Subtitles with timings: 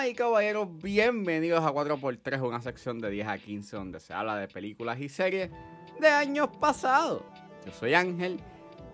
[0.00, 4.34] Damas y caballeros, bienvenidos a 4x3, una sección de 10 a 15 donde se habla
[4.36, 5.50] de películas y series
[6.00, 7.22] de años pasados.
[7.66, 8.40] Yo soy Ángel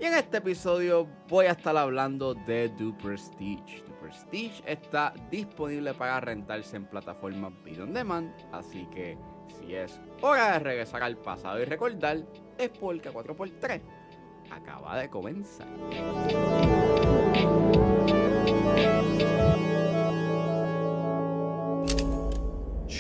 [0.01, 3.85] y en este episodio voy a estar hablando de The Prestige.
[3.87, 9.17] The Prestige está disponible para rentarse en plataformas Video On Demand, así que
[9.61, 12.27] si es hora de regresar al pasado y recordar,
[12.59, 13.81] es porque 4x3
[14.51, 15.69] acaba de comenzar.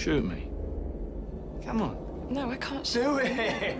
[0.06, 0.48] Shoot me.
[1.64, 1.96] Come on.
[2.30, 2.84] No, I can't.
[2.92, 3.76] Do it!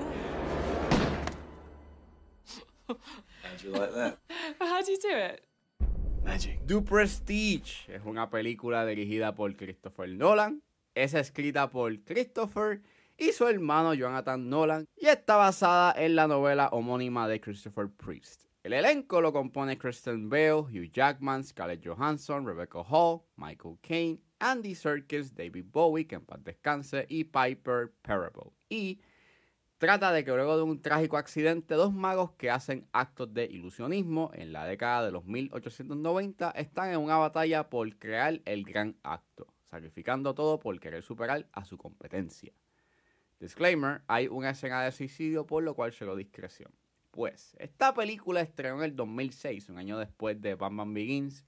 [2.89, 4.19] How'd you like that?
[4.59, 5.45] How do you do it?
[6.25, 6.67] Magic.
[6.67, 10.65] The Prestige es una película dirigida por Christopher Nolan,
[10.97, 12.83] es escrita por Christopher
[13.17, 18.47] y su hermano Jonathan Nolan y está basada en la novela homónima de Christopher Priest.
[18.65, 24.75] El elenco lo compone Kristen Bale, Hugh Jackman, Scarlett Johansson, Rebecca Hall, Michael Caine, Andy
[24.75, 28.53] Serkis, David Bowie, que en paz descanse, y Piper Parable.
[28.69, 29.01] Y
[29.79, 34.31] trata de que luego de un trágico accidente, dos magos que hacen actos de ilusionismo
[34.35, 39.47] en la década de los 1890 están en una batalla por crear el gran acto,
[39.71, 42.53] sacrificando todo por querer superar a su competencia.
[43.39, 46.73] Disclaimer, hay una escena de suicidio por lo cual llegó discreción.
[47.11, 51.47] Pues, esta película estrenó en el 2006, un año después de Batman Begins.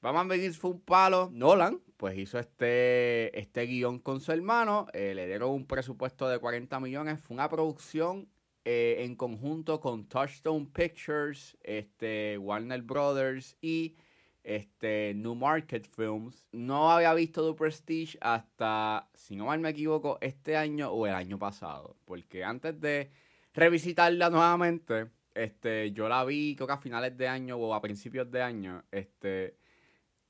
[0.00, 1.28] Batman Begins fue un palo.
[1.32, 4.86] Nolan, pues hizo este, este guion con su hermano.
[4.94, 7.20] eh, le dieron un presupuesto de 40 millones.
[7.20, 8.28] Fue una producción
[8.64, 13.96] eh, en conjunto con Touchstone Pictures, este, Warner Brothers y
[14.44, 16.46] este, New Market Films.
[16.52, 21.14] No había visto The Prestige hasta, si no mal me equivoco, este año o el
[21.14, 21.96] año pasado.
[22.04, 23.10] Porque antes de
[23.54, 28.30] revisitarla nuevamente, este, yo la vi creo que a finales de año o a principios
[28.30, 28.84] de año.
[28.92, 29.56] Este,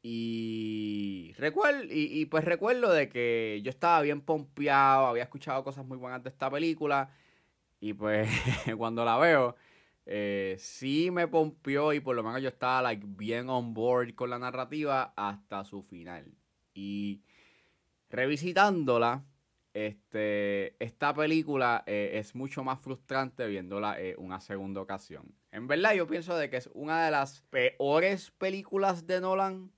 [0.03, 5.99] y, recuerdo, y, pues recuerdo de que yo estaba bien pompeado, había escuchado cosas muy
[5.99, 7.11] buenas de esta película.
[7.81, 8.29] Y pues
[8.79, 9.57] cuando la veo,
[10.07, 14.31] eh, sí me pompió y por lo menos yo estaba like, bien on board con
[14.31, 16.33] la narrativa hasta su final.
[16.75, 17.23] Y
[18.11, 19.25] revisitándola,
[19.75, 25.35] este, esta película eh, es mucho más frustrante viéndola eh, una segunda ocasión.
[25.53, 29.71] En verdad yo pienso de que es una de las peores películas de Nolan.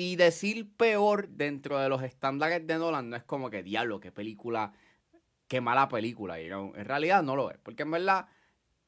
[0.00, 4.12] Y decir peor dentro de los estándares de Nolan no es como que diablo, qué
[4.12, 4.72] película,
[5.48, 6.40] qué mala película.
[6.40, 7.58] Y no, en realidad no lo es.
[7.58, 8.28] Porque en verdad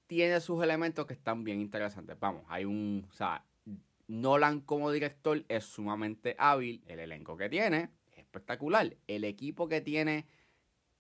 [0.06, 2.16] tiene sus elementos que están bien interesantes.
[2.21, 3.09] Vamos, hay un.
[3.10, 3.44] O sea,
[4.06, 6.84] Nolan como director es sumamente hábil.
[6.87, 8.97] El elenco que tiene es espectacular.
[9.09, 10.28] El equipo que tiene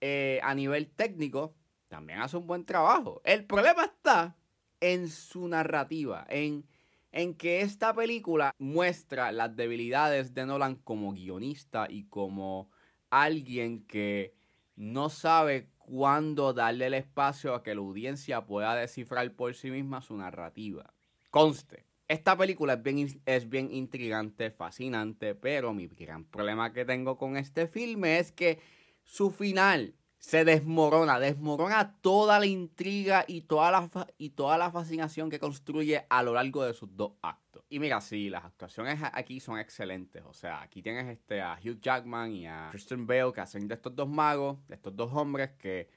[0.00, 1.54] eh, a nivel técnico
[1.86, 3.20] también hace un buen trabajo.
[3.22, 4.36] El problema está
[4.80, 6.66] en su narrativa, en,
[7.12, 12.70] en que esta película muestra las debilidades de Nolan como guionista y como
[13.10, 14.34] alguien que
[14.76, 20.00] no sabe cuándo darle el espacio a que la audiencia pueda descifrar por sí misma
[20.00, 20.94] su narrativa.
[21.30, 27.18] Conste, esta película es bien, es bien intrigante, fascinante, pero mi gran problema que tengo
[27.18, 28.60] con este filme es que
[29.02, 33.88] su final se desmorona, desmorona toda la intriga y toda la,
[34.18, 37.64] y toda la fascinación que construye a lo largo de sus dos actos.
[37.70, 40.22] Y mira, sí, las actuaciones aquí son excelentes.
[40.26, 43.74] O sea, aquí tienes este, a Hugh Jackman y a Kristen Bale que hacen de
[43.74, 45.88] estos dos magos, de estos dos hombres que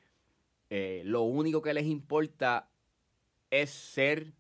[0.70, 2.70] eh, lo único que les importa
[3.52, 4.34] es ser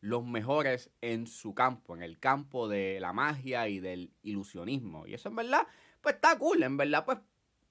[0.00, 5.08] los mejores en su campo, en el campo de la magia y del ilusionismo.
[5.08, 5.66] Y eso en verdad,
[6.00, 6.62] pues está cool.
[6.62, 7.18] En verdad, pues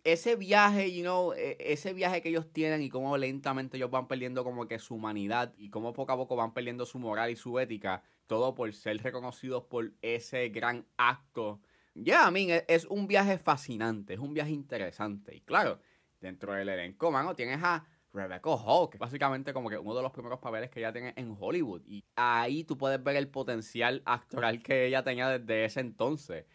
[0.03, 4.07] ese viaje, you know, e- ese viaje que ellos tienen y cómo lentamente ellos van
[4.07, 7.35] perdiendo como que su humanidad y cómo poco a poco van perdiendo su moral y
[7.35, 11.61] su ética, todo por ser reconocidos por ese gran acto.
[11.95, 15.35] Ya, a mí es un viaje fascinante, es un viaje interesante.
[15.35, 15.79] Y claro,
[16.19, 20.39] dentro del elenco, mano, tienes a Rebecca Hall, básicamente como que uno de los primeros
[20.39, 21.81] papeles que ella tiene en Hollywood.
[21.85, 26.45] Y ahí tú puedes ver el potencial actoral que ella tenía desde ese entonces.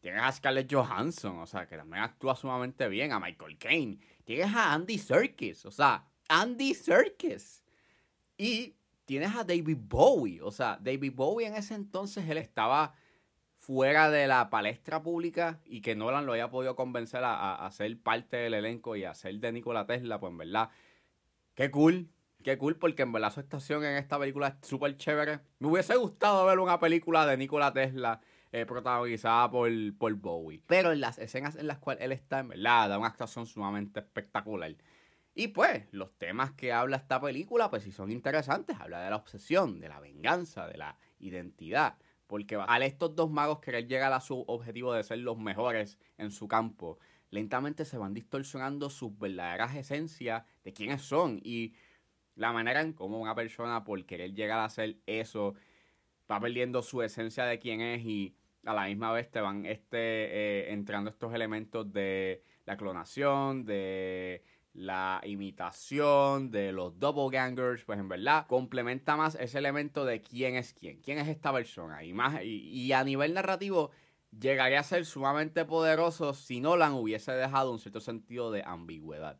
[0.00, 3.98] Tienes a Scarlett Johansson, o sea, que también actúa sumamente bien, a Michael Caine.
[4.24, 7.64] Tienes a Andy Serkis, o sea, Andy Serkis.
[8.38, 12.94] Y tienes a David Bowie, o sea, David Bowie en ese entonces él estaba
[13.56, 17.98] fuera de la palestra pública y que Nolan lo haya podido convencer a, a- ser
[18.00, 20.70] parte del elenco y a ser de Nikola Tesla, pues en verdad,
[21.54, 22.10] qué cool,
[22.44, 25.40] qué cool, porque en verdad su actuación en esta película es súper chévere.
[25.58, 28.20] Me hubiese gustado ver una película de Nikola Tesla
[28.56, 30.62] eh, protagonizada por, por Bowie.
[30.66, 34.00] Pero en las escenas en las cuales él está, en verdad, da una actuación sumamente
[34.00, 34.74] espectacular.
[35.34, 38.74] Y pues, los temas que habla esta película, pues sí son interesantes.
[38.80, 41.98] Habla de la obsesión, de la venganza, de la identidad.
[42.26, 46.30] Porque al estos dos magos querer llegar a su objetivo de ser los mejores en
[46.30, 46.98] su campo,
[47.28, 51.40] lentamente se van distorsionando sus verdaderas esencias de quiénes son.
[51.44, 51.74] Y
[52.36, 55.56] la manera en cómo una persona por querer llegar a ser eso
[56.30, 58.34] va perdiendo su esencia de quién es y
[58.66, 64.42] a la misma vez te van este, eh, entrando estos elementos de la clonación, de
[64.74, 70.74] la imitación, de los doppelgangers, pues en verdad complementa más ese elemento de quién es
[70.74, 72.04] quién, quién es esta persona.
[72.04, 73.90] Y, más, y, y a nivel narrativo
[74.38, 79.38] llegaría a ser sumamente poderoso si Nolan hubiese dejado un cierto sentido de ambigüedad.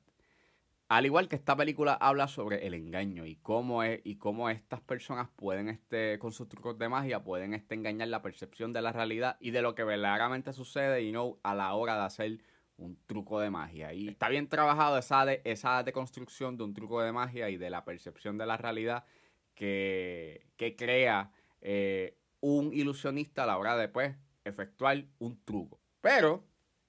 [0.88, 4.80] Al igual que esta película habla sobre el engaño y cómo es y cómo estas
[4.80, 8.92] personas pueden este con sus trucos de magia pueden este engañar la percepción de la
[8.92, 12.38] realidad y de lo que verdaderamente sucede y no a la hora de hacer
[12.76, 13.92] un truco de magia.
[13.92, 17.70] Y está bien trabajado esa, de, esa deconstrucción de un truco de magia y de
[17.70, 19.04] la percepción de la realidad
[19.54, 25.80] que, que crea eh, un ilusionista a la hora de pues, efectuar un truco.
[26.00, 26.44] Pero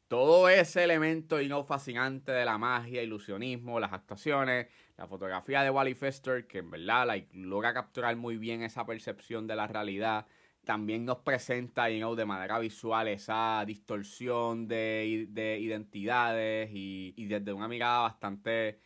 [0.07, 4.67] todo ese elemento y no fascinante de la magia, ilusionismo, las actuaciones,
[4.97, 9.55] la fotografía de Wally Fester, que en verdad logra capturar muy bien esa percepción de
[9.55, 10.25] la realidad.
[10.63, 17.53] También nos presenta you de manera visual esa distorsión de, de identidades y, y desde
[17.53, 18.79] una mirada bastante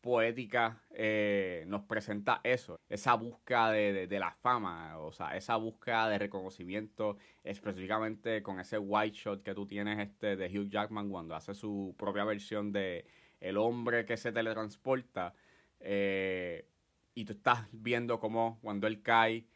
[0.00, 6.08] poética eh, nos presenta eso, esa búsqueda de, de, la fama, o sea, esa búsqueda
[6.08, 11.34] de reconocimiento, específicamente con ese white shot que tú tienes este de Hugh Jackman cuando
[11.34, 13.06] hace su propia versión de
[13.40, 15.34] El hombre que se teletransporta,
[15.80, 16.66] eh,
[17.14, 19.46] y tú estás viendo cómo cuando él cae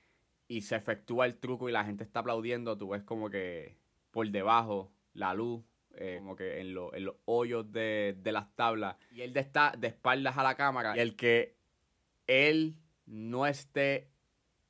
[0.49, 3.77] y se efectúa el truco y la gente está aplaudiendo, tú ves como que
[4.11, 5.65] por debajo la luz
[5.97, 8.97] eh, como que en, lo, en, los hoyos de, de, las tablas.
[9.11, 10.97] Y él está de espaldas a la cámara.
[10.97, 11.57] Y el que
[12.27, 12.77] él
[13.07, 14.09] no esté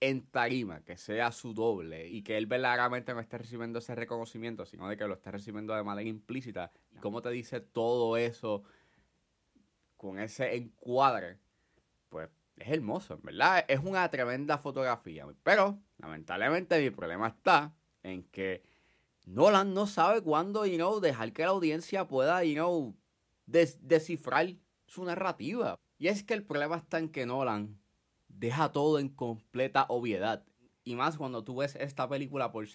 [0.00, 4.66] en tarima, que sea su doble y que él verdaderamente no esté recibiendo ese reconocimiento,
[4.66, 6.72] sino de que lo esté recibiendo de manera implícita.
[6.92, 8.64] Y cómo te dice todo eso
[9.96, 11.38] con ese encuadre,
[12.10, 13.64] pues es hermoso, ¿verdad?
[13.66, 15.26] Es una tremenda fotografía.
[15.42, 18.62] Pero, lamentablemente, mi problema está en que
[19.24, 22.94] Nolan no sabe cuándo, you know, dejar que la audiencia pueda, you know,
[23.46, 24.54] des descifrar
[24.86, 25.78] su narrativa.
[25.98, 27.78] Y es que el problema está en que Nolan
[28.28, 30.44] deja todo en completa obviedad.
[30.84, 32.66] Y más cuando tú ves esta película por,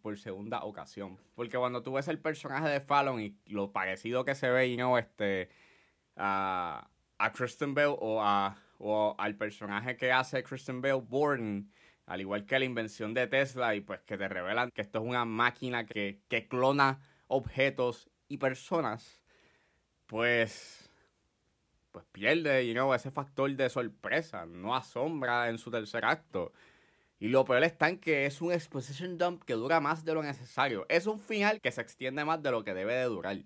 [0.00, 1.18] por segunda ocasión.
[1.34, 4.76] Porque cuando tú ves el personaje de Fallon y lo parecido que se ve, you
[4.76, 5.50] know, este,
[6.16, 6.80] uh,
[7.18, 11.70] a Kristen Bell o, a, o al personaje que hace Kristen Bell, Borden,
[12.08, 15.04] al igual que la invención de Tesla, y pues que te revelan que esto es
[15.04, 19.22] una máquina que, que clona objetos y personas,
[20.06, 20.90] pues,
[21.92, 26.52] pues pierde you know, ese factor de sorpresa, no asombra en su tercer acto.
[27.20, 30.22] Y lo peor está en que es un exposition dump que dura más de lo
[30.22, 30.86] necesario.
[30.88, 33.38] Es un final que se extiende más de lo que debe de durar.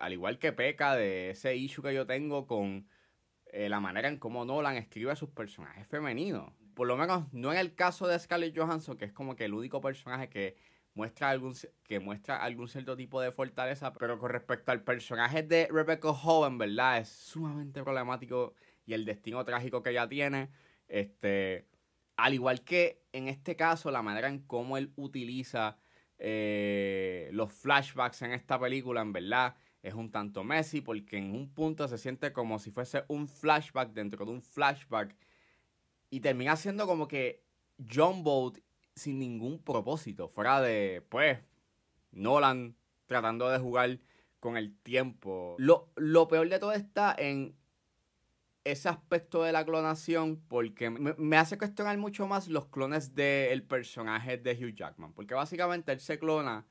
[0.00, 2.88] Al igual que peca de ese issue que yo tengo con
[3.46, 7.52] eh, la manera en cómo Nolan escribe a sus personajes femeninos por lo menos no
[7.52, 10.56] en el caso de Scarlett Johansson, que es como que el único personaje que
[10.94, 11.54] muestra algún,
[11.84, 16.48] que muestra algún cierto tipo de fortaleza, pero con respecto al personaje de Rebecca Howe,
[16.56, 18.54] verdad, es sumamente problemático
[18.86, 20.48] y el destino trágico que ella tiene,
[20.88, 21.66] este,
[22.16, 25.76] al igual que en este caso, la manera en cómo él utiliza
[26.16, 31.52] eh, los flashbacks en esta película, en verdad, es un tanto messy, porque en un
[31.52, 35.14] punto se siente como si fuese un flashback dentro de un flashback
[36.10, 37.42] y termina siendo como que
[37.92, 38.58] John Boat
[38.94, 40.28] sin ningún propósito.
[40.28, 41.38] Fuera de, pues,
[42.12, 42.76] Nolan
[43.06, 43.98] tratando de jugar
[44.40, 45.56] con el tiempo.
[45.58, 47.56] Lo, lo peor de todo está en
[48.64, 53.62] ese aspecto de la clonación porque me, me hace cuestionar mucho más los clones del
[53.62, 55.12] personaje de Hugh Jackman.
[55.12, 56.66] Porque básicamente él se clona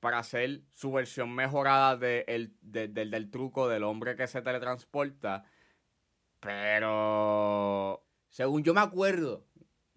[0.00, 4.42] para hacer su versión mejorada de el, de, de, del truco del hombre que se
[4.42, 5.44] teletransporta.
[6.40, 9.44] Pero según yo me acuerdo,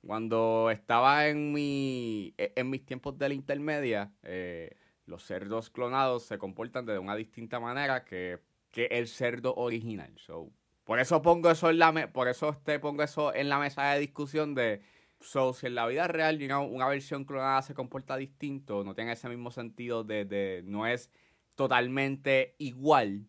[0.06, 4.76] cuando estaba en, mi, e, en mis tiempos de la intermedia, eh,
[5.06, 8.40] los cerdos clonados se comportan de una distinta manera que,
[8.72, 10.14] que el cerdo original.
[10.18, 10.52] So,
[10.84, 14.00] por eso pongo eso en la por eso te pongo eso en la mesa de
[14.00, 14.82] discusión de
[15.22, 19.30] so, si en la vida real una versión clonada se comporta distinto, no tiene ese
[19.30, 21.10] mismo sentido de no es
[21.56, 23.28] totalmente igual,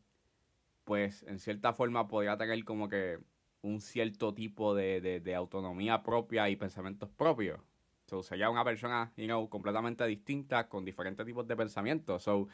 [0.84, 3.18] pues en cierta forma podría tener como que
[3.64, 7.60] un cierto tipo de, de, autonomía propia y pensamientos propios.
[8.06, 12.22] So, sería una persona, you know, completamente distinta, con diferentes tipos de pensamientos.
[12.22, 12.48] So,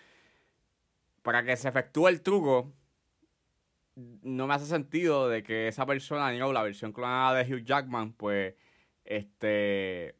[1.22, 2.72] para que se efectúe el truco,
[4.22, 7.64] no me hace sentido de que esa persona, you know, la versión clonada de Hugh
[7.64, 8.54] Jackman, pues,
[9.04, 10.14] este,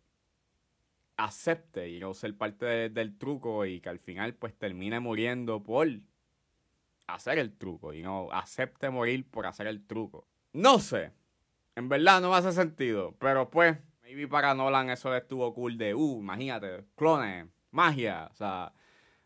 [1.17, 5.63] acepte y no ser parte de- del truco y que al final pues termine muriendo
[5.63, 5.89] por
[7.07, 10.27] hacer el truco y no acepte morir por hacer el truco.
[10.53, 11.13] No sé,
[11.77, 15.95] en verdad no me hace sentido, pero pues, maybe para Nolan eso estuvo cool de,
[15.95, 18.73] uh, imagínate, clones, magia, o sea,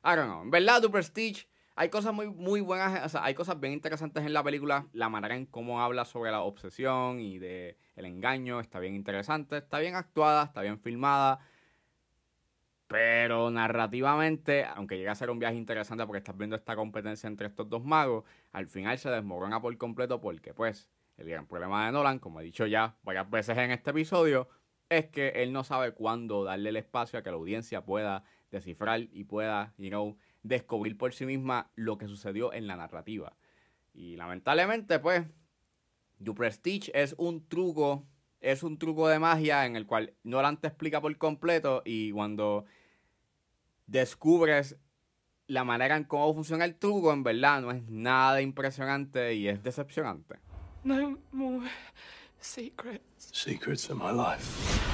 [0.05, 0.43] I don't know.
[0.43, 4.25] En verdad, The Prestige, hay cosas muy, muy buenas, o sea, hay cosas bien interesantes
[4.25, 4.87] en la película.
[4.93, 9.59] La manera en cómo habla sobre la obsesión y de el engaño está bien interesante,
[9.59, 11.41] está bien actuada, está bien filmada.
[12.87, 17.49] Pero narrativamente, aunque llega a ser un viaje interesante porque estás viendo esta competencia entre
[17.49, 21.93] estos dos magos, al final se desmorona por completo porque, pues, el gran problema de
[21.93, 24.49] Nolan, como he dicho ya varias veces en este episodio,
[24.89, 29.01] es que él no sabe cuándo darle el espacio a que la audiencia pueda descifrar
[29.01, 33.37] y pueda, you know, descubrir por sí misma lo que sucedió en la narrativa.
[33.93, 35.27] Y lamentablemente, pues,
[36.23, 38.07] The Prestige es un truco,
[38.41, 42.65] es un truco de magia en el cual Nolan te explica por completo y cuando
[43.87, 44.77] descubres
[45.47, 49.63] la manera en cómo funciona el truco, en verdad no es nada impresionante y es
[49.63, 50.39] decepcionante.
[50.85, 51.63] No more
[52.41, 53.31] secrets.
[53.33, 54.94] Secrets of my life.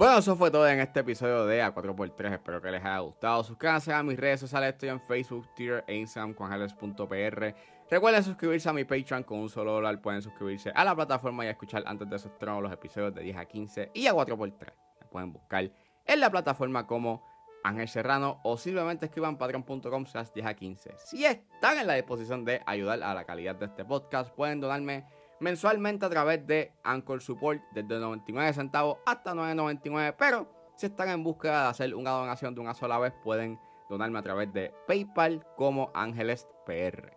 [0.00, 2.32] Bueno, eso fue todo en este episodio de A4x3.
[2.32, 3.44] Espero que les haya gustado.
[3.44, 4.72] Suscríbanse a mis redes sociales.
[4.72, 7.54] Estoy en Facebook, Twitter e Instagram, juanjales.pr.
[7.90, 10.00] Recuerden suscribirse a mi Patreon con un solo dólar.
[10.00, 13.44] Pueden suscribirse a la plataforma y escuchar antes de estreno los episodios de 10 a
[13.44, 14.72] 15 y a 4x3.
[15.02, 15.70] Me pueden buscar
[16.06, 17.22] en la plataforma como
[17.62, 20.94] Ángel Serrano o simplemente escriban patreon.com slash 10 a 15.
[20.96, 25.04] Si están en la disposición de ayudar a la calidad de este podcast, pueden donarme
[25.40, 31.24] mensualmente a través de Anchor Support desde 99 centavos hasta 9.99, pero si están en
[31.24, 35.44] búsqueda de hacer una donación de una sola vez, pueden donarme a través de PayPal
[35.56, 37.16] como Ángeles PR.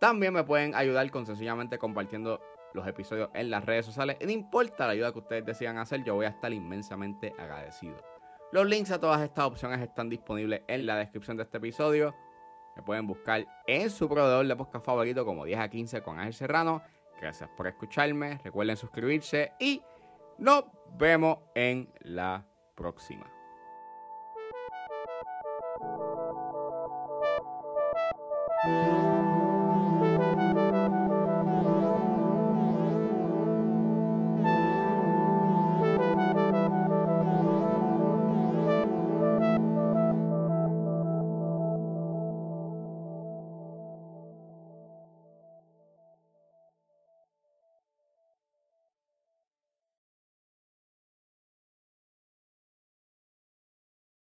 [0.00, 2.40] También me pueden ayudar con sencillamente compartiendo
[2.74, 4.16] los episodios en las redes sociales.
[4.20, 7.96] No importa la ayuda que ustedes decidan hacer, yo voy a estar inmensamente agradecido.
[8.52, 12.14] Los links a todas estas opciones están disponibles en la descripción de este episodio.
[12.76, 16.34] Me pueden buscar en su proveedor de podcast favorito como 10 a 15 con Ángel
[16.34, 16.82] Serrano.
[17.20, 18.38] Gracias por escucharme.
[18.44, 19.82] Recuerden suscribirse y
[20.38, 20.64] nos
[20.96, 23.37] vemos en la próxima.